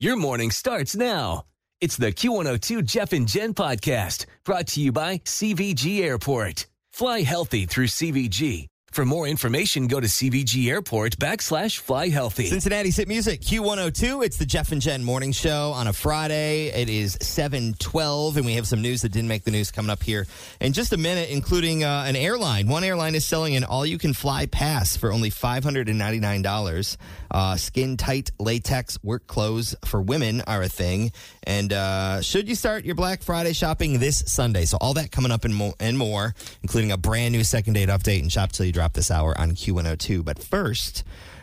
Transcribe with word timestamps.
Your 0.00 0.14
morning 0.14 0.52
starts 0.52 0.94
now. 0.94 1.44
It's 1.80 1.96
the 1.96 2.12
Q102 2.12 2.84
Jeff 2.84 3.12
and 3.12 3.26
Jen 3.26 3.52
podcast 3.52 4.26
brought 4.44 4.68
to 4.68 4.80
you 4.80 4.92
by 4.92 5.18
CVG 5.24 6.02
Airport. 6.02 6.66
Fly 6.92 7.22
healthy 7.22 7.66
through 7.66 7.88
CVG. 7.88 8.68
For 8.90 9.04
more 9.04 9.28
information, 9.28 9.86
go 9.86 10.00
to 10.00 10.06
CVG 10.06 10.68
Airport 10.68 11.18
backslash 11.18 11.78
fly 11.78 12.08
healthy. 12.08 12.46
Cincinnati's 12.46 12.96
hit 12.96 13.06
music, 13.06 13.42
Q102. 13.42 14.24
It's 14.24 14.38
the 14.38 14.46
Jeff 14.46 14.72
and 14.72 14.80
Jen 14.80 15.04
morning 15.04 15.30
show 15.30 15.72
on 15.72 15.86
a 15.86 15.92
Friday. 15.92 16.68
It 16.68 16.88
is 16.88 17.16
712, 17.20 18.38
and 18.38 18.46
we 18.46 18.54
have 18.54 18.66
some 18.66 18.80
news 18.80 19.02
that 19.02 19.10
didn't 19.12 19.28
make 19.28 19.44
the 19.44 19.50
news 19.50 19.70
coming 19.70 19.90
up 19.90 20.02
here 20.02 20.26
in 20.60 20.72
just 20.72 20.92
a 20.92 20.96
minute, 20.96 21.28
including 21.28 21.84
uh, 21.84 22.04
an 22.08 22.16
airline. 22.16 22.66
One 22.66 22.82
airline 22.82 23.14
is 23.14 23.24
selling 23.26 23.54
an 23.56 23.62
all-you-can-fly 23.62 24.46
pass 24.46 24.96
for 24.96 25.12
only 25.12 25.30
$599. 25.30 26.96
Uh, 27.30 27.56
skin-tight 27.56 28.30
latex 28.40 28.98
work 29.04 29.26
clothes 29.26 29.76
for 29.84 30.00
women 30.00 30.40
are 30.46 30.62
a 30.62 30.68
thing. 30.68 31.12
And 31.44 31.72
uh, 31.72 32.22
should 32.22 32.48
you 32.48 32.54
start 32.54 32.84
your 32.84 32.94
Black 32.94 33.22
Friday 33.22 33.52
shopping 33.52 34.00
this 34.00 34.24
Sunday? 34.26 34.64
So 34.64 34.78
all 34.80 34.94
that 34.94 35.12
coming 35.12 35.30
up 35.30 35.44
and, 35.44 35.54
mo- 35.54 35.74
and 35.78 35.96
more, 35.98 36.34
including 36.62 36.90
a 36.90 36.96
brand 36.96 37.32
new 37.32 37.44
second 37.44 37.74
date 37.74 37.90
update 37.90 38.22
and 38.22 38.32
shop 38.32 38.50
till 38.50 38.66
you 38.66 38.72
drop 38.78 38.92
this 38.92 39.10
hour 39.10 39.36
on 39.36 39.52
Q102. 39.52 40.24
But 40.24 40.38
first, 40.38 41.02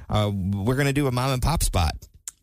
uh, 0.09 0.31
we're 0.33 0.75
going 0.75 0.87
to 0.87 0.93
do 0.93 1.07
a 1.07 1.11
mom 1.11 1.33
and 1.33 1.41
pop 1.41 1.63
spot. 1.63 1.91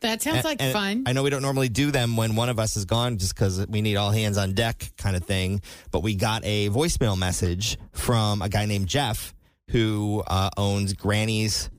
That 0.01 0.21
sounds 0.21 0.37
And- 0.39 0.45
like 0.45 0.61
and 0.61 0.73
fun. 0.73 1.05
I 1.07 1.13
know 1.15 1.23
we 1.23 1.31
don't 1.31 1.41
normally 1.43 1.71
do 1.71 1.91
them 1.91 2.17
when 2.17 2.37
one 2.37 2.51
of 2.51 2.59
us 2.59 2.77
is 2.77 2.85
gone 2.85 3.17
just 3.17 3.35
because 3.35 3.67
we 3.69 3.81
need 3.81 3.97
all 3.97 4.11
hands 4.11 4.37
on 4.37 4.53
deck 4.53 4.93
kind 4.99 5.17
of 5.17 5.25
thing. 5.25 5.63
But 5.91 6.03
we 6.03 6.15
got 6.15 6.45
a 6.45 6.69
voicemail 6.69 7.17
message 7.17 7.79
from 7.93 8.43
a 8.43 8.51
guy 8.51 8.67
named 8.67 8.87
Jeff 8.89 9.33
who 9.71 10.23
uh, 10.27 10.51
owns 10.59 10.93
Granny's 10.93 11.71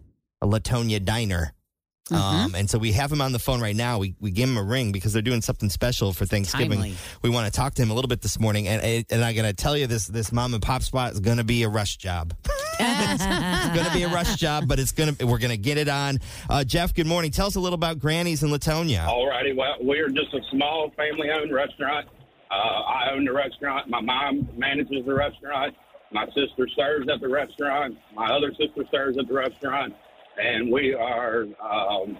Latonia 0.41 1.03
Diner. 1.03 1.53
Mm-hmm. 2.09 2.15
Um, 2.15 2.55
and 2.55 2.69
so 2.69 2.77
we 2.79 2.93
have 2.93 3.11
him 3.11 3.21
on 3.21 3.31
the 3.31 3.39
phone 3.39 3.61
right 3.61 3.75
now. 3.75 3.97
We, 3.99 4.15
we 4.19 4.31
give 4.31 4.49
him 4.49 4.57
a 4.57 4.63
ring 4.63 4.91
because 4.91 5.13
they're 5.13 5.21
doing 5.21 5.41
something 5.41 5.69
special 5.69 6.13
for 6.13 6.25
Thanksgiving. 6.25 6.71
Timely. 6.79 6.95
We 7.21 7.29
want 7.29 7.45
to 7.45 7.51
talk 7.51 7.75
to 7.75 7.81
him 7.81 7.91
a 7.91 7.93
little 7.93 8.09
bit 8.09 8.21
this 8.21 8.39
morning. 8.39 8.67
And, 8.67 9.05
and 9.09 9.23
I 9.23 9.33
got 9.33 9.43
to 9.43 9.53
tell 9.53 9.77
you, 9.77 9.85
this, 9.87 10.07
this 10.07 10.31
mom 10.31 10.53
and 10.53 10.63
pop 10.63 10.81
spot 10.81 11.13
is 11.13 11.19
going 11.19 11.37
to 11.37 11.43
be 11.43 11.63
a 11.63 11.69
rush 11.69 11.97
job. 11.97 12.33
it's 12.79 13.75
going 13.75 13.85
to 13.85 13.93
be 13.93 14.03
a 14.03 14.07
rush 14.13 14.35
job, 14.35 14.67
but 14.67 14.79
it's 14.79 14.91
going 14.91 15.15
to, 15.15 15.25
we're 15.25 15.37
going 15.37 15.51
to 15.51 15.57
get 15.57 15.77
it 15.77 15.87
on. 15.87 16.19
Uh, 16.49 16.63
Jeff, 16.63 16.93
good 16.93 17.07
morning. 17.07 17.31
Tell 17.31 17.47
us 17.47 17.55
a 17.55 17.59
little 17.59 17.75
about 17.75 17.99
Granny's 17.99 18.43
in 18.43 18.49
Latonia. 18.49 19.07
All 19.07 19.27
righty. 19.27 19.53
Well, 19.53 19.75
we're 19.81 20.09
just 20.09 20.33
a 20.33 20.39
small 20.51 20.91
family-owned 20.95 21.53
restaurant. 21.53 22.07
Uh, 22.51 22.55
I 22.55 23.11
own 23.11 23.25
the 23.25 23.33
restaurant. 23.33 23.89
My 23.89 24.01
mom 24.01 24.47
manages 24.55 25.05
the 25.05 25.13
restaurant. 25.13 25.75
My 26.11 26.25
sister 26.27 26.67
serves 26.75 27.09
at 27.11 27.19
the 27.21 27.29
restaurant. 27.29 27.97
My 28.13 28.29
other 28.29 28.51
sister 28.51 28.83
serves 28.91 29.17
at 29.17 29.27
the 29.27 29.33
restaurant, 29.33 29.93
and 30.37 30.71
we 30.71 30.93
are 30.93 31.45
um, 31.59 32.17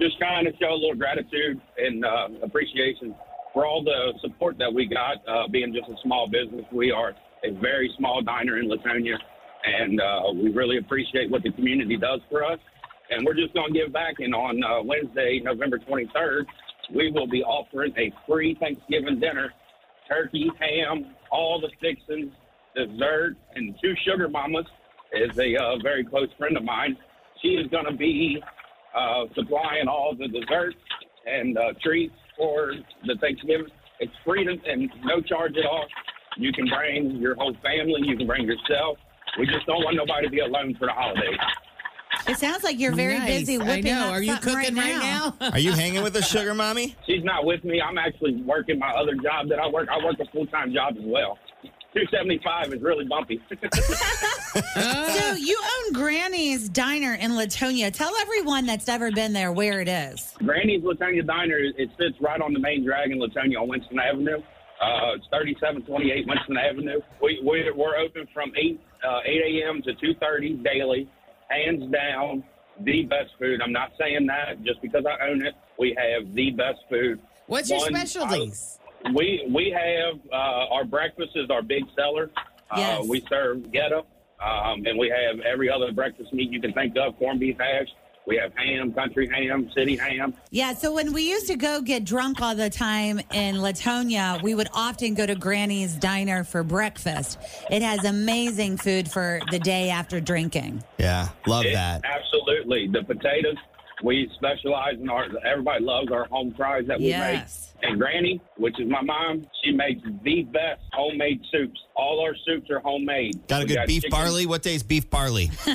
just 0.00 0.18
trying 0.18 0.44
to 0.46 0.52
show 0.60 0.72
a 0.72 0.74
little 0.74 0.96
gratitude 0.96 1.60
and 1.78 2.04
uh, 2.04 2.28
appreciation 2.42 3.14
for 3.54 3.64
all 3.64 3.84
the 3.84 4.12
support 4.20 4.58
that 4.58 4.72
we 4.72 4.86
got. 4.86 5.16
Uh, 5.28 5.46
being 5.48 5.72
just 5.72 5.88
a 5.88 5.94
small 6.02 6.28
business, 6.28 6.64
we 6.72 6.90
are 6.90 7.14
a 7.44 7.52
very 7.60 7.92
small 7.96 8.20
diner 8.22 8.58
in 8.58 8.68
Latonia, 8.68 9.16
and 9.66 10.00
uh, 10.00 10.22
we 10.34 10.50
really 10.52 10.78
appreciate 10.78 11.30
what 11.30 11.42
the 11.42 11.52
community 11.52 11.96
does 11.96 12.20
for 12.30 12.44
us 12.44 12.58
and 13.10 13.24
we're 13.24 13.34
just 13.34 13.54
going 13.54 13.72
to 13.72 13.78
give 13.78 13.92
back. 13.92 14.14
And 14.18 14.34
on 14.34 14.62
uh, 14.62 14.82
Wednesday, 14.82 15.40
November 15.42 15.78
23rd, 15.78 16.46
we 16.94 17.10
will 17.10 17.26
be 17.26 17.42
offering 17.42 17.92
a 17.96 18.12
free 18.26 18.56
Thanksgiving 18.58 19.20
dinner: 19.20 19.52
turkey, 20.08 20.50
ham, 20.60 21.14
all 21.30 21.60
the 21.60 21.70
fixings, 21.80 22.32
dessert, 22.74 23.36
and 23.54 23.74
two 23.82 23.94
sugar 24.06 24.28
mamas. 24.28 24.66
Is 25.12 25.38
a 25.38 25.56
uh, 25.56 25.76
very 25.82 26.04
close 26.04 26.28
friend 26.36 26.56
of 26.56 26.64
mine. 26.64 26.96
She 27.40 27.50
is 27.50 27.68
going 27.68 27.84
to 27.84 27.96
be 27.96 28.42
uh, 28.94 29.24
supplying 29.36 29.86
all 29.88 30.16
the 30.18 30.26
desserts 30.26 30.76
and 31.26 31.56
uh, 31.56 31.72
treats 31.80 32.14
for 32.36 32.72
the 33.06 33.14
Thanksgiving. 33.20 33.68
It's 34.00 34.12
free 34.24 34.46
and 34.46 34.90
no 35.04 35.20
charge 35.20 35.56
at 35.56 35.64
all. 35.64 35.86
You 36.36 36.52
can 36.52 36.66
bring 36.66 37.16
your 37.16 37.36
whole 37.36 37.54
family. 37.62 38.00
You 38.02 38.16
can 38.16 38.26
bring 38.26 38.46
yourself. 38.46 38.98
We 39.38 39.46
just 39.46 39.66
don't 39.66 39.82
want 39.84 39.96
nobody 39.96 40.26
to 40.26 40.30
be 40.30 40.40
alone 40.40 40.74
for 40.78 40.86
the 40.86 40.92
holidays. 40.92 41.36
It 42.28 42.38
sounds 42.38 42.64
like 42.64 42.78
you're 42.78 42.94
very 42.94 43.18
Nice. 43.18 43.40
busy 43.40 43.58
I 43.60 43.64
whipping 43.64 43.84
know. 43.86 44.06
up 44.06 44.12
Are 44.12 44.22
you 44.22 44.32
something 44.34 44.54
cooking 44.54 44.74
right 44.76 44.96
now? 44.96 45.36
Are 45.52 45.58
you 45.58 45.72
hanging 45.72 46.02
with 46.02 46.16
a 46.16 46.22
sugar 46.32 46.54
mommy? 46.54 46.96
She's 47.06 47.22
not 47.24 47.44
with 47.44 47.62
me. 47.64 47.80
I'm 47.80 47.98
actually 47.98 48.36
working 48.42 48.78
my 48.78 48.90
other 48.90 49.14
job 49.14 49.48
that 49.50 49.58
I 49.58 49.68
work. 49.68 49.88
I 49.90 50.02
work 50.04 50.16
a 50.20 50.24
full 50.32 50.46
time 50.46 50.72
job 50.72 50.94
as 50.96 51.04
well. 51.04 51.38
275 51.94 52.74
is 52.74 52.82
really 52.82 53.04
bumpy. 53.04 53.40
So 54.56 55.34
you 55.34 55.58
own 55.62 55.92
Granny's 55.92 56.70
Diner 56.70 57.12
in 57.14 57.32
Latonia. 57.32 57.92
Tell 57.92 58.14
everyone 58.16 58.64
that's 58.64 58.86
never 58.86 59.12
been 59.12 59.34
there 59.34 59.52
where 59.52 59.82
it 59.82 59.88
is. 59.88 60.32
Granny's 60.38 60.82
Latonia 60.82 61.26
Diner, 61.26 61.58
it 61.58 61.90
sits 61.98 62.18
right 62.22 62.40
on 62.40 62.54
the 62.54 62.58
main 62.60 62.82
drag 62.82 63.10
in 63.10 63.18
Latonia 63.18 63.60
on 63.60 63.68
Winston 63.68 63.98
Avenue. 63.98 64.38
Uh, 64.80 65.16
it's 65.16 65.26
3728 65.28 66.26
Winston 66.28 66.56
Avenue. 66.58 67.00
We, 67.22 67.40
we, 67.42 67.70
we're 67.74 67.96
open 67.96 68.28
from 68.34 68.52
8, 68.54 68.80
uh, 69.02 69.20
8 69.24 69.62
a.m. 69.62 69.82
to 69.82 69.92
2.30 69.94 70.62
daily. 70.62 71.08
Hands 71.48 71.90
down, 71.90 72.44
the 72.80 73.04
best 73.04 73.30
food. 73.38 73.62
I'm 73.62 73.72
not 73.72 73.92
saying 73.98 74.26
that 74.26 74.62
just 74.64 74.82
because 74.82 75.04
I 75.06 75.28
own 75.28 75.44
it. 75.46 75.54
We 75.78 75.96
have 75.96 76.34
the 76.34 76.50
best 76.50 76.80
food. 76.90 77.20
What's 77.46 77.70
your 77.70 77.78
One, 77.78 77.94
specialties? 77.94 78.78
We 79.14 79.48
we 79.54 79.70
have 79.70 80.18
uh, 80.32 80.74
our 80.74 80.84
breakfast 80.84 81.30
is 81.36 81.48
our 81.50 81.62
big 81.62 81.84
seller. 81.94 82.30
Yes. 82.76 83.00
Uh, 83.00 83.06
we 83.06 83.24
serve 83.28 83.58
goetta, 83.58 84.02
um, 84.44 84.84
and 84.84 84.98
we 84.98 85.08
have 85.08 85.38
every 85.40 85.70
other 85.70 85.92
breakfast 85.92 86.32
meat 86.32 86.50
you 86.50 86.60
can 86.60 86.72
think 86.72 86.96
of: 86.96 87.16
corned 87.18 87.38
beef 87.38 87.56
hash. 87.58 87.86
We 88.26 88.36
have 88.38 88.52
ham, 88.56 88.92
country 88.92 89.28
ham, 89.32 89.70
city 89.72 89.96
ham. 89.96 90.34
Yeah, 90.50 90.74
so 90.74 90.92
when 90.92 91.12
we 91.12 91.30
used 91.30 91.46
to 91.46 91.56
go 91.56 91.80
get 91.80 92.04
drunk 92.04 92.42
all 92.42 92.56
the 92.56 92.68
time 92.68 93.20
in 93.32 93.56
Latonia, 93.56 94.42
we 94.42 94.52
would 94.52 94.66
often 94.74 95.14
go 95.14 95.24
to 95.26 95.36
Granny's 95.36 95.94
Diner 95.94 96.42
for 96.42 96.64
breakfast. 96.64 97.38
It 97.70 97.82
has 97.82 98.04
amazing 98.04 98.78
food 98.78 99.08
for 99.08 99.38
the 99.52 99.60
day 99.60 99.90
after 99.90 100.20
drinking. 100.20 100.82
Yeah, 100.98 101.28
love 101.46 101.66
It- 101.66 101.74
that. 101.74 102.02
Absolutely, 102.04 102.88
the 102.88 103.04
potatoes. 103.04 103.56
We 104.02 104.30
specialize 104.36 104.94
in 105.00 105.08
our. 105.08 105.26
Everybody 105.44 105.82
loves 105.84 106.12
our 106.12 106.26
home 106.26 106.52
fries 106.56 106.84
that 106.88 106.98
we 106.98 107.06
Yes. 107.08 107.74
make. 107.80 107.90
And 107.90 107.98
Granny, 108.00 108.40
which 108.56 108.78
is 108.80 108.88
my 108.88 109.00
mom, 109.02 109.46
she 109.62 109.70
makes 109.72 110.00
the 110.22 110.42
best 110.44 110.80
homemade 110.92 111.40
soups. 111.50 111.78
All 111.94 112.20
our 112.20 112.34
soups 112.46 112.68
are 112.70 112.78
homemade. 112.80 113.46
Got 113.48 113.62
a 113.62 113.64
We 113.64 113.74
good 113.74 113.86
beef 113.86 114.02
chicken- 114.02 114.10
barley? 114.10 114.46
What 114.46 114.62
day's 114.62 114.82
beef 114.82 115.08
barley? 115.10 115.50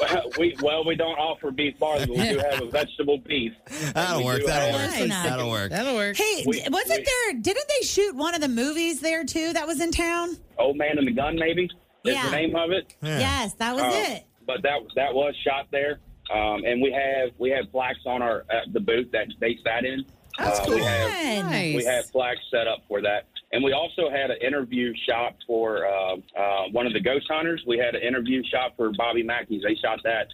Well, 0.00 0.30
we 0.38 0.56
well 0.62 0.84
we 0.84 0.94
don't 0.94 1.18
offer 1.18 1.50
beef 1.50 1.76
barley, 1.78 2.06
but 2.06 2.16
we 2.16 2.28
do 2.28 2.38
have 2.38 2.62
a 2.62 2.66
vegetable 2.66 3.18
beef. 3.18 3.52
That'll 3.94 4.24
work. 4.24 4.42
That'll 4.46 4.78
work. 4.78 5.08
Nice. 5.08 5.08
That'll 5.28 5.50
work. 5.50 5.70
That'll 5.70 5.96
work. 5.96 6.16
Hey, 6.16 6.44
We- 6.46 6.62
wasn't 6.70 7.00
we- 7.00 7.04
there, 7.32 7.40
didn't 7.40 7.66
they 7.68 7.84
shoot 7.86 8.14
one 8.14 8.34
of 8.34 8.40
the 8.40 8.48
movies 8.48 9.00
there 9.00 9.24
too 9.24 9.52
that 9.54 9.66
was 9.66 9.80
in 9.80 9.90
town? 9.90 10.36
Old 10.58 10.76
Man 10.76 10.98
and 10.98 11.06
the 11.06 11.10
Gun, 11.12 11.34
maybe 11.36 11.64
is 11.64 11.70
Yeah. 12.14 12.24
the 12.26 12.30
name 12.30 12.54
of 12.54 12.70
it. 12.70 12.94
Yeah. 13.02 13.18
Yes, 13.18 13.54
that 13.54 13.74
was 13.74 13.82
Uh, 13.82 14.04
it. 14.12 14.24
But 14.46 14.62
that 14.62 14.78
that 14.94 15.12
was 15.12 15.34
shot 15.44 15.66
there, 15.72 15.98
um, 16.32 16.64
and 16.64 16.80
we 16.82 16.92
have 16.92 17.30
we 17.38 17.50
have 17.50 17.70
plaques 17.72 18.00
on 18.06 18.22
our 18.22 18.44
uh, 18.50 18.60
the 18.72 18.80
booth 18.80 19.10
that 19.12 19.28
they 19.40 19.56
sat 19.64 19.84
in. 19.84 20.04
That's 20.38 20.60
Uh, 20.60 20.64
cool. 20.66 20.74
We 20.76 20.82
have 20.82 21.44
Nice. 21.46 21.74
we 21.76 21.84
have 21.84 22.10
plaques 22.12 22.40
set 22.50 22.68
up 22.68 22.80
for 22.88 23.00
that, 23.02 23.24
and 23.52 23.62
we 23.64 23.72
also 23.72 24.08
had 24.10 24.30
an 24.30 24.38
interview 24.40 24.92
shot 25.08 25.34
for 25.46 25.86
uh, 25.86 26.16
uh, 26.38 26.64
one 26.72 26.86
of 26.86 26.92
the 26.92 27.00
ghost 27.00 27.26
hunters. 27.28 27.62
We 27.66 27.78
had 27.78 27.94
an 27.94 28.02
interview 28.02 28.42
shot 28.50 28.72
for 28.76 28.90
Bobby 28.96 29.22
Mackey's. 29.22 29.62
They 29.62 29.74
shot 29.76 29.98
that 30.04 30.28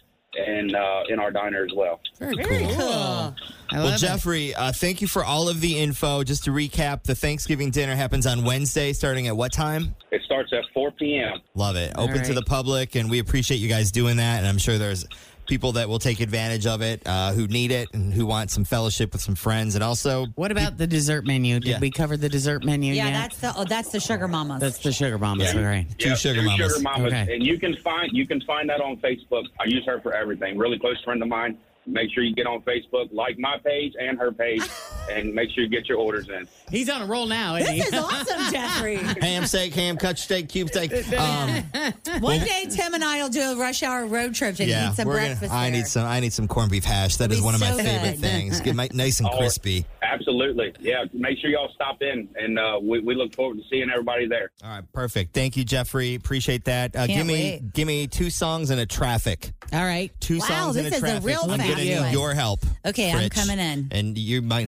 in 0.47 0.75
uh, 0.75 1.03
in 1.09 1.17
our 1.19 1.31
diner 1.31 1.63
as 1.65 1.71
well. 1.75 2.01
Very, 2.19 2.35
Very 2.35 2.65
cool. 2.65 2.75
cool. 2.75 3.35
I 3.71 3.77
Well, 3.77 3.85
love 3.85 3.93
it. 3.95 3.97
Jeffrey, 3.99 4.53
uh, 4.53 4.71
thank 4.73 5.01
you 5.01 5.07
for 5.07 5.23
all 5.23 5.49
of 5.49 5.59
the 5.59 5.79
info. 5.79 6.23
Just 6.23 6.43
to 6.43 6.51
recap, 6.51 7.03
the 7.03 7.15
Thanksgiving 7.15 7.71
dinner 7.71 7.95
happens 7.95 8.27
on 8.27 8.43
Wednesday, 8.43 8.93
starting 8.93 9.27
at 9.27 9.35
what 9.35 9.51
time? 9.53 9.95
It 10.11 10.21
starts 10.23 10.53
at 10.53 10.63
4 10.73 10.91
p.m. 10.91 11.39
Love 11.55 11.77
it. 11.77 11.93
Open 11.97 12.21
to 12.25 12.33
the 12.33 12.43
public, 12.43 12.93
and 12.95 13.09
we 13.09 13.17
appreciate 13.19 13.57
you 13.57 13.67
guys 13.69 13.91
doing 13.91 14.17
that. 14.17 14.37
And 14.39 14.47
I'm 14.47 14.59
sure 14.59 14.77
there's 14.77 15.05
people 15.45 15.73
that 15.73 15.87
will 15.89 15.99
take 15.99 16.19
advantage 16.19 16.65
of 16.65 16.81
it, 16.81 17.01
uh, 17.05 17.33
who 17.33 17.47
need 17.47 17.71
it, 17.71 17.87
and 17.93 18.13
who 18.13 18.25
want 18.25 18.51
some 18.51 18.63
fellowship 18.65 19.13
with 19.13 19.21
some 19.21 19.35
friends, 19.35 19.75
and 19.75 19.83
also 19.83 20.27
What 20.35 20.51
about 20.51 20.77
the 20.77 20.87
dessert 20.87 21.25
menu? 21.25 21.59
Did 21.59 21.69
Yeah. 21.69 21.79
we 21.79 21.91
cover 21.91 22.17
the 22.17 22.29
dessert 22.29 22.63
menu 22.63 22.93
Yeah, 22.93 23.05
yet? 23.05 23.13
that's 23.13 23.37
the 23.39 23.53
oh, 23.55 23.63
that's 23.65 23.89
the 23.89 23.99
sugar 23.99 24.27
mamas. 24.27 24.61
That's 24.61 24.79
the 24.79 24.91
sugar 24.91 25.17
mamas, 25.17 25.53
Yeah. 25.53 25.61
right? 25.61 25.87
Two 25.99 26.15
sugar 26.15 26.41
two 26.41 26.45
mamas. 26.47 26.71
Sugar 26.71 26.81
mamas. 26.83 27.13
Okay. 27.13 27.35
And 27.35 27.45
you 27.45 27.57
can 27.59 27.75
find 27.77 28.09
you 28.11 28.25
can 28.27 28.41
find 28.41 28.69
that 28.69 28.81
on 28.81 28.97
Facebook. 28.97 29.43
I 29.59 29.65
use 29.65 29.83
her 29.85 29.99
for 30.01 30.13
everything. 30.13 30.57
Really 30.57 30.79
close 30.79 31.01
friend 31.03 31.21
of 31.21 31.27
mine. 31.27 31.57
Make 31.87 32.11
sure 32.13 32.23
you 32.23 32.33
get 32.33 32.47
on 32.47 32.61
Facebook, 32.61 33.09
like 33.13 33.37
my 33.37 33.57
page 33.63 33.93
and 33.99 34.17
her 34.17 34.31
page, 34.31 34.63
and 35.09 35.33
make 35.33 35.49
sure 35.51 35.63
you 35.63 35.69
get 35.69 35.87
your 35.87 35.97
orders 35.97 36.27
in. 36.29 36.47
He's 36.69 36.89
on 36.89 37.01
a 37.01 37.05
roll 37.05 37.25
now, 37.27 37.55
isn't 37.55 37.75
this 37.75 37.89
he? 37.89 37.95
is 37.95 38.03
awesome, 38.03 38.39
Jeffrey. 38.51 38.95
ham 38.97 39.45
steak, 39.45 39.73
ham 39.73 39.97
cut 39.97 40.17
steak, 40.17 40.49
cube 40.49 40.69
steak. 40.69 40.91
Um, 41.13 41.63
One 42.21 42.39
day, 42.41 42.65
Tim 42.69 42.93
and 42.93 43.03
I 43.03 43.21
will 43.21 43.29
do 43.29 43.41
a 43.41 43.55
rush 43.55 43.83
hour 43.83 44.05
road 44.05 44.33
trip 44.35 44.55
to 44.57 44.65
yeah, 44.65 44.91
eat 44.91 44.95
some 44.95 45.07
we're 45.07 45.13
breakfast. 45.15 45.41
gonna. 45.51 45.53
I 45.53 45.69
there. 45.69 45.79
need 45.79 45.87
some. 45.87 46.05
I 46.05 46.19
need 46.19 46.33
some 46.33 46.47
corned 46.47 46.71
beef 46.71 46.83
hash. 46.83 47.17
That 47.17 47.25
It'll 47.25 47.35
is 47.35 47.39
be 47.41 47.45
one 47.45 47.55
of 47.55 47.61
my 47.61 47.71
so 47.71 47.77
favorite 47.77 48.11
good. 48.11 48.19
things. 48.21 48.61
Get 48.61 48.75
my 48.75 48.89
nice 48.93 49.19
and 49.19 49.29
Oh, 49.33 49.37
crispy. 49.37 49.85
Absolutely. 50.01 50.73
Yeah. 50.79 51.05
Make 51.13 51.39
sure 51.39 51.49
y'all 51.49 51.69
stop 51.73 52.01
in, 52.01 52.29
and 52.35 52.57
uh, 52.57 52.79
we, 52.81 52.99
we 52.99 53.15
look 53.15 53.33
forward 53.35 53.57
to 53.57 53.63
seeing 53.69 53.89
everybody 53.89 54.27
there. 54.27 54.51
All 54.63 54.69
right, 54.69 54.93
perfect. 54.93 55.33
Thank 55.33 55.57
you, 55.57 55.63
Jeffrey. 55.65 56.15
Appreciate 56.15 56.65
that. 56.65 56.95
Uh, 56.95 57.07
give 57.07 57.15
Can't 57.17 57.27
me 57.27 57.33
wait. 57.33 57.73
give 57.73 57.87
me 57.87 58.07
two 58.07 58.29
songs 58.29 58.69
and 58.69 58.79
a 58.79 58.85
traffic. 58.85 59.51
All 59.73 59.83
right. 59.83 60.11
Two 60.19 60.37
Wow, 60.39 60.45
songs 60.45 60.75
and 60.77 60.85
this 60.85 60.93
a 60.93 60.97
is 60.97 61.03
a 61.03 61.05
traffic. 61.05 61.25
real 61.27 61.39
I'm 61.43 61.49
gonna 61.57 61.75
need 61.75 61.99
one. 61.99 62.11
your 62.13 62.33
help. 62.33 62.59
Okay, 62.85 63.11
I'm 63.11 63.29
Fritch. 63.29 63.31
coming 63.31 63.59
in. 63.59 63.87
And 63.91 64.17
you 64.17 64.41
might. 64.41 64.67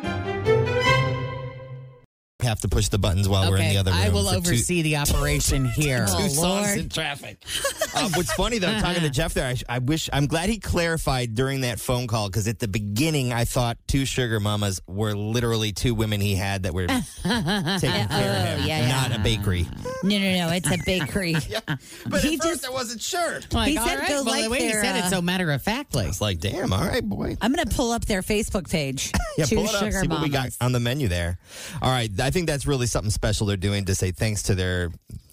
Have 2.41 2.61
to 2.61 2.67
push 2.67 2.87
the 2.89 2.97
buttons 2.97 3.29
while 3.29 3.49
we're 3.51 3.57
in 3.57 3.69
the 3.69 3.77
other 3.77 3.91
room. 3.91 3.99
I 3.99 4.09
will 4.09 4.25
for 4.25 4.31
two- 4.31 4.37
oversee 4.37 4.81
the 4.81 4.97
operation 4.97 5.65
here. 5.75 6.05
Oh, 6.09 6.17
two 6.23 6.29
songs 6.29 6.67
Lord. 6.67 6.79
in 6.79 6.89
traffic. 6.89 7.43
Uh, 7.95 8.09
what's 8.15 8.33
funny 8.33 8.57
though, 8.57 8.73
talking 8.79 9.03
to 9.03 9.09
Jeff 9.09 9.33
there, 9.33 9.47
I, 9.47 9.75
I 9.75 9.79
wish 9.79 10.09
I'm 10.11 10.25
glad 10.27 10.49
he 10.49 10.57
clarified 10.59 11.35
during 11.35 11.61
that 11.61 11.79
phone 11.79 12.07
call 12.07 12.27
because 12.29 12.47
at 12.47 12.59
the 12.59 12.67
beginning 12.67 13.31
I 13.31 13.45
thought 13.45 13.77
two 13.87 14.05
sugar 14.05 14.39
mamas 14.39 14.81
were 14.87 15.13
literally 15.15 15.71
two 15.71 15.93
women 15.93 16.19
he 16.19 16.35
had 16.35 16.63
that 16.63 16.73
were 16.73 16.87
taking 16.87 17.01
care 17.23 17.37
of 17.37 18.09
him, 18.09 18.59
Oh, 18.61 18.65
yeah, 18.65 18.65
yeah. 18.65 18.87
not 18.87 19.15
a 19.15 19.19
bakery. 19.19 19.67
No, 20.03 20.17
no, 20.17 20.31
no. 20.47 20.49
It's 20.49 20.69
a 20.71 20.77
bakery. 20.85 21.33
But 22.07 22.21
He 22.21 22.35
at 22.35 22.41
first 22.41 22.61
just- 22.61 22.65
I 22.65 22.69
wasn't 22.71 23.01
sure. 23.01 23.39
Like, 23.51 23.69
He 23.69 23.77
all 23.77 23.85
said 23.87 23.99
right, 23.99 24.07
go 24.09 24.15
well, 24.23 24.25
like 24.25 24.43
the 24.45 24.49
way 24.49 24.61
he 24.63 24.71
their, 24.71 24.83
said 24.83 24.95
it 24.97 25.03
uh, 25.05 25.09
so 25.09 25.21
matter 25.21 25.51
of 25.51 25.61
factly. 25.61 26.05
It's 26.05 26.21
like, 26.21 26.39
damn, 26.39 26.73
all 26.73 26.83
right, 26.85 27.03
boy. 27.07 27.37
I'm 27.41 27.53
going 27.53 27.67
to 27.67 27.75
pull 27.75 27.91
up 27.91 28.05
their 28.05 28.21
Facebook 28.23 28.69
page. 28.69 29.11
Yeah, 29.37 29.45
Two 29.45 29.57
pull 29.57 29.65
it 29.65 29.75
up, 29.75 29.79
sugar 29.83 29.99
see 30.01 30.07
what 30.07 30.21
we 30.21 30.29
got 30.29 30.39
mamas. 30.39 30.57
on 30.61 30.71
the 30.71 30.79
menu 30.79 31.07
there. 31.07 31.37
All 31.81 31.89
right, 31.91 32.09
I 32.19 32.30
think 32.31 32.47
that's 32.47 32.65
really 32.65 32.87
something 32.87 33.11
special 33.11 33.47
they're 33.47 33.57
doing 33.57 33.85
to 33.85 33.95
say 33.95 34.11
thanks 34.11 34.43
to 34.43 34.55
their 34.55 34.91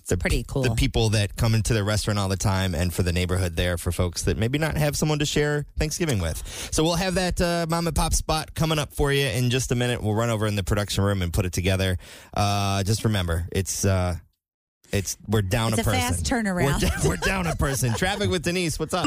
the, 0.09 0.17
pretty 0.17 0.45
cool. 0.49 0.63
the 0.63 0.75
people 0.75 1.11
that 1.11 1.37
come 1.37 1.55
into 1.55 1.75
the 1.75 1.85
restaurant 1.85 2.19
all 2.19 2.29
the 2.29 2.37
time 2.37 2.75
and 2.75 2.93
for 2.93 3.03
the 3.03 3.13
neighborhood 3.13 3.57
there 3.57 3.77
for 3.77 3.93
folks 3.93 4.23
that 4.23 4.37
maybe 4.37 4.59
not 4.59 4.77
have 4.77 4.97
someone 4.97 5.19
to 5.19 5.27
share 5.27 5.67
Thanksgiving 5.79 6.19
with. 6.19 6.43
So 6.73 6.83
we'll 6.83 6.95
have 6.97 7.15
that 7.15 7.41
uh, 7.41 7.67
mom 7.69 7.87
and 7.87 7.95
pop 7.95 8.15
spot 8.15 8.55
coming 8.55 8.79
up 8.79 8.93
for 8.93 9.13
you 9.13 9.27
in 9.27 9.51
just 9.51 9.71
a 9.71 9.75
minute. 9.75 10.03
We'll 10.03 10.15
run 10.15 10.31
over 10.31 10.47
in 10.47 10.57
the 10.57 10.65
production 10.65 11.05
room 11.05 11.23
and 11.23 11.33
put 11.33 11.45
it 11.45 11.53
together. 11.53 11.99
Uh, 12.35 12.83
just 12.85 13.05
remember, 13.05 13.47
it's 13.53 13.85
uh, 13.85 14.17
it's 14.93 15.19
we're 15.27 15.43
down 15.43 15.75
It's 15.75 15.79
a 15.79 15.83
a 15.83 15.85
person. 15.85 16.01
fast 16.01 16.25
turnaround. 16.25 17.05
We're, 17.05 17.11
we're 17.11 17.17
down 17.17 17.47
a 17.47 17.57
person. 17.57 17.93
Traffic 17.95 18.31
with 18.31 18.43
Denise. 18.43 18.79
What's 18.79 18.95
up? 18.95 19.07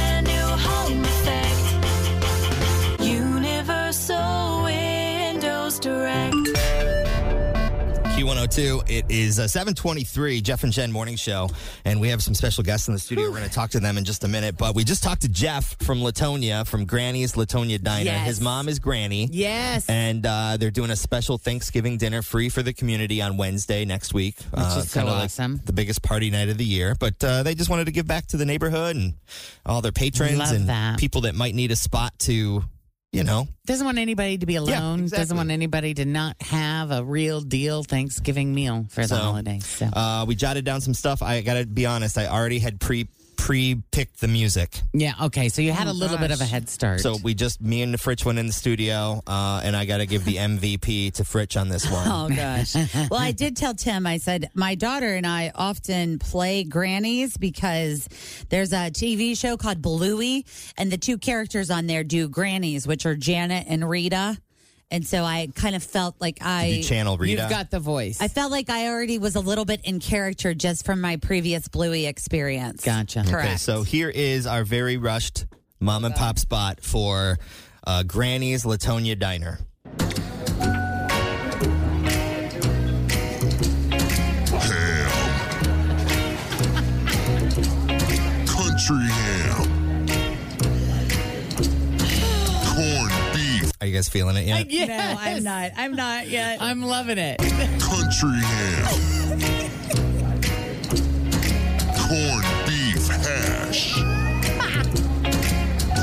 Q102. 8.31 8.89
It 8.89 9.05
is 9.09 9.39
uh, 9.39 9.47
723, 9.47 10.41
Jeff 10.41 10.63
and 10.63 10.71
Jen 10.71 10.91
Morning 10.91 11.17
Show. 11.17 11.49
And 11.83 11.99
we 11.99 12.09
have 12.09 12.23
some 12.23 12.33
special 12.33 12.63
guests 12.63 12.87
in 12.87 12.93
the 12.93 12.99
studio. 12.99 13.25
We're 13.25 13.37
going 13.37 13.49
to 13.49 13.53
talk 13.53 13.71
to 13.71 13.79
them 13.81 13.97
in 13.97 14.05
just 14.05 14.23
a 14.23 14.27
minute. 14.27 14.57
But 14.57 14.73
we 14.73 14.85
just 14.85 15.03
talked 15.03 15.23
to 15.23 15.29
Jeff 15.29 15.75
from 15.83 15.99
Latonia, 15.99 16.65
from 16.65 16.85
Granny's 16.85 17.33
Latonia 17.33 17.81
Diner. 17.81 18.05
Yes. 18.05 18.27
His 18.27 18.41
mom 18.41 18.69
is 18.69 18.79
Granny. 18.79 19.27
Yes. 19.31 19.89
And 19.89 20.25
uh, 20.25 20.55
they're 20.57 20.71
doing 20.71 20.91
a 20.91 20.95
special 20.95 21.37
Thanksgiving 21.37 21.97
dinner 21.97 22.21
free 22.21 22.47
for 22.47 22.63
the 22.63 22.71
community 22.73 23.21
on 23.21 23.35
Wednesday 23.35 23.83
next 23.83 24.13
week. 24.13 24.39
Which 24.51 24.61
uh, 24.61 24.75
is 24.79 24.91
so 24.91 25.01
kinda 25.01 25.13
like 25.13 25.25
awesome. 25.25 25.59
the 25.65 25.73
biggest 25.73 26.01
party 26.01 26.29
night 26.29 26.47
of 26.47 26.57
the 26.57 26.65
year. 26.65 26.95
But 26.97 27.21
uh, 27.23 27.43
they 27.43 27.53
just 27.53 27.69
wanted 27.69 27.85
to 27.85 27.91
give 27.91 28.07
back 28.07 28.27
to 28.27 28.37
the 28.37 28.45
neighborhood 28.45 28.95
and 28.95 29.15
all 29.65 29.81
their 29.81 29.91
patrons 29.91 30.37
Love 30.37 30.53
and 30.53 30.69
that. 30.69 30.99
people 30.99 31.21
that 31.21 31.35
might 31.35 31.53
need 31.53 31.71
a 31.71 31.75
spot 31.75 32.17
to, 32.19 32.63
you 33.11 33.23
know. 33.23 33.47
Doesn't 33.65 33.85
want 33.85 33.97
anybody 33.97 34.37
to 34.37 34.45
be 34.45 34.55
alone. 34.55 35.01
exactly. 35.01 35.21
Doesn't 35.21 35.37
want 35.37 35.51
anybody 35.51 35.93
to 35.95 36.05
not 36.05 36.41
have 36.41 36.91
a 36.91 37.03
real 37.03 37.41
deal 37.41 37.83
Thanksgiving 37.83 38.53
meal 38.53 38.85
for 38.89 39.01
the 39.01 39.07
So, 39.09 39.15
holidays. 39.17 39.65
So. 39.65 39.87
Uh, 39.87 40.25
we 40.27 40.35
jotted 40.35 40.65
down 40.65 40.81
some 40.81 40.93
stuff. 40.93 41.21
I 41.21 41.41
got 41.41 41.55
to 41.55 41.65
be 41.65 41.85
honest, 41.85 42.17
I 42.17 42.27
already 42.27 42.59
had 42.59 42.79
pre 42.79 43.07
pre 43.51 43.75
picked 43.91 44.21
the 44.21 44.29
music. 44.29 44.79
yeah, 44.93 45.13
okay. 45.23 45.49
So 45.49 45.61
you 45.61 45.73
had 45.73 45.87
a 45.87 45.93
little 45.93 46.17
bit 46.17 46.31
of 46.31 46.39
a 46.39 46.45
head 46.45 46.69
start. 46.69 47.01
So 47.01 47.17
we 47.21 47.33
just, 47.33 47.61
me 47.61 47.81
and 47.81 47.93
Fritch 47.95 48.23
went 48.23 48.39
in 48.39 48.47
the 48.47 48.53
studio, 48.53 49.21
uh, 49.27 49.59
and 49.61 49.75
I 49.75 49.83
got 49.83 49.97
to 49.97 50.05
give 50.05 50.23
the 50.23 50.37
MVP 50.37 51.13
to 51.15 51.23
Fritch 51.23 51.59
on 51.59 51.67
this 51.67 51.89
one. 51.89 52.07
Oh 52.21 52.29
gosh. 52.29 52.75
well, 53.09 53.19
I 53.19 53.31
did 53.31 53.55
tell 53.57 53.73
Tim. 53.73 54.05
I 54.05 54.17
said 54.17 54.49
my 54.53 54.75
daughter 54.75 55.15
and 55.15 55.25
I 55.25 55.51
often 55.55 56.19
play 56.19 56.63
grannies 56.63 57.35
because 57.37 58.07
there's 58.49 58.73
a 58.73 58.91
TV 58.91 59.37
show 59.37 59.57
called 59.57 59.81
Bluey, 59.81 60.45
and 60.77 60.91
the 60.91 60.97
two 60.97 61.17
characters 61.17 61.69
on 61.71 61.87
there 61.87 62.03
do 62.03 62.29
grannies, 62.29 62.87
which 62.87 63.05
are 63.05 63.15
Janet 63.15 63.65
and 63.67 63.87
Rita. 63.89 64.37
And 64.91 65.07
so 65.07 65.23
I 65.23 65.47
kind 65.55 65.75
of 65.75 65.83
felt 65.83 66.15
like 66.19 66.39
I 66.41 66.65
you 66.65 66.83
channel 66.83 67.17
Rita. 67.17 67.41
You've 67.41 67.49
got 67.49 67.71
the 67.71 67.79
voice. 67.79 68.21
I 68.21 68.27
felt 68.27 68.51
like 68.51 68.69
I 68.69 68.89
already 68.89 69.17
was 69.17 69.35
a 69.35 69.39
little 69.39 69.63
bit 69.65 69.79
in 69.85 69.99
character 69.99 70.53
just 70.53 70.85
from 70.85 70.99
my 70.99 71.15
previous 71.15 71.69
Bluey 71.69 72.05
experience. 72.05 72.83
Gotcha. 72.83 73.23
Correct. 73.25 73.47
Okay, 73.47 73.57
so 73.57 73.83
here 73.83 74.09
is 74.09 74.45
our 74.45 74.65
very 74.65 74.97
rushed 74.97 75.45
mom 75.79 76.03
and 76.03 76.13
pop 76.13 76.37
spot 76.37 76.81
for 76.83 77.39
uh, 77.87 78.03
Granny's 78.03 78.65
Latonia 78.65 79.17
Diner. 79.17 79.59
You 93.91 93.97
guys 93.97 94.07
feeling 94.07 94.37
it 94.37 94.45
yet? 94.45 94.69
yes. 94.71 94.87
No, 94.87 95.21
I'm 95.21 95.43
not. 95.43 95.71
I'm 95.75 95.95
not 95.95 96.27
yet. 96.29 96.61
I'm 96.61 96.81
loving 96.81 97.17
it. 97.17 97.37
Country 97.39 98.39
ham. 98.39 98.87
Corned 101.99 102.47
beef 102.65 103.07
hash. 103.07 103.95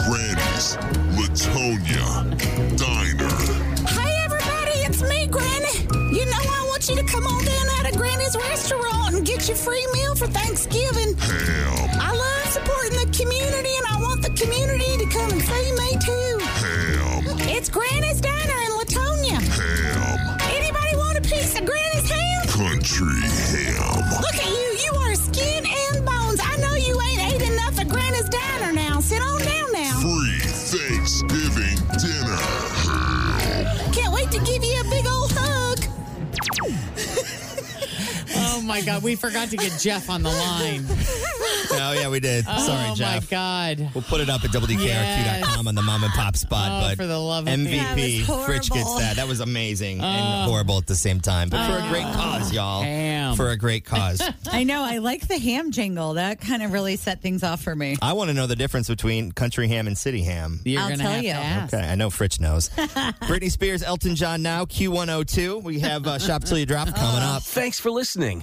Granny's 0.04 0.76
Latonia 1.16 2.08
Diner. 2.76 3.34
Hi, 3.88 4.24
everybody. 4.24 4.78
It's 4.84 5.02
me, 5.02 5.26
Granny. 5.26 5.78
You 6.14 6.26
know 6.26 6.42
I 6.44 6.64
want 6.68 6.88
you 6.90 6.96
to 6.96 7.04
come 7.04 7.26
on 7.26 7.42
down 7.42 7.66
at 7.80 7.94
a 7.94 7.96
Granny's 7.96 8.36
restaurant 8.36 9.14
and 9.14 9.26
get 9.26 9.48
your 9.48 9.56
free 9.56 9.86
meal 9.94 9.97
Oh 38.58 38.62
my 38.62 38.80
God, 38.80 39.02
we 39.04 39.14
forgot 39.14 39.50
to 39.50 39.56
get 39.56 39.78
Jeff 39.80 40.10
on 40.10 40.22
the 40.22 40.30
line. 40.30 40.84
Oh, 41.70 41.92
yeah, 41.92 42.08
we 42.08 42.18
did. 42.18 42.44
Sorry, 42.44 42.56
Jeff. 42.66 42.68
oh 42.90 42.94
Sorry, 42.94 43.20
my 43.20 43.26
God. 43.30 43.90
We'll 43.94 44.02
put 44.04 44.20
it 44.22 44.30
up 44.30 44.42
at 44.42 44.50
WDKRQ.com 44.50 45.68
on 45.68 45.74
the 45.74 45.82
mom 45.82 46.02
and 46.02 46.12
pop 46.14 46.34
spot. 46.36 46.70
Oh, 46.70 46.88
but 46.88 46.96
for 46.96 47.06
the 47.06 47.18
love 47.18 47.46
of 47.46 47.52
MVP, 47.52 48.26
That 48.26 48.36
was 48.36 48.46
Fritch 48.48 48.70
gets 48.70 48.82
horrible. 48.84 48.98
that. 49.00 49.16
That 49.16 49.28
was 49.28 49.40
amazing 49.40 50.00
Oh. 50.00 50.04
and 50.04 50.50
horrible 50.50 50.78
at 50.78 50.86
the 50.86 50.94
same 50.94 51.20
time. 51.20 51.50
But 51.50 51.66
for 51.66 51.76
a 51.76 51.88
great 51.90 52.04
cause, 52.14 52.52
y'all. 52.54 52.82
Ham. 52.82 53.36
For 53.36 53.50
a 53.50 53.56
great 53.56 53.84
cause. 53.84 54.22
I 54.50 54.64
know. 54.64 54.82
I 54.82 54.98
like 54.98 55.28
the 55.28 55.38
ham 55.38 55.70
jingle. 55.70 56.14
That 56.14 56.40
kind 56.40 56.62
of 56.62 56.72
really 56.72 56.96
set 56.96 57.20
things 57.20 57.42
off 57.42 57.62
for 57.62 57.74
me. 57.76 57.96
I 58.00 58.14
want 58.14 58.28
to 58.28 58.34
know 58.34 58.46
the 58.46 58.56
difference 58.56 58.88
between 58.88 59.32
country 59.32 59.68
ham 59.68 59.86
and 59.86 59.96
city 59.96 60.22
ham. 60.22 60.60
You're 60.64 60.80
I'll 60.80 60.88
gonna 60.88 61.02
tell 61.02 61.12
have 61.12 61.22
you. 61.24 61.30
to 61.32 61.36
ask. 61.36 61.74
Okay, 61.74 61.86
I 61.86 61.96
know 61.96 62.08
Fritch 62.08 62.40
knows. 62.40 62.68
Britney 63.28 63.50
Spears, 63.50 63.82
Elton 63.82 64.16
John 64.16 64.42
now, 64.42 64.64
Q102. 64.64 65.62
We 65.62 65.80
have 65.80 66.06
uh, 66.06 66.18
Shop 66.18 66.44
Till 66.44 66.58
You 66.58 66.66
Drop 66.66 66.88
coming 66.94 67.22
up. 67.22 67.42
Thanks 67.42 67.78
for 67.78 67.90
listening 67.90 68.42